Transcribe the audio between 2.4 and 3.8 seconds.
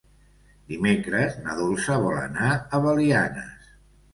a Belianes.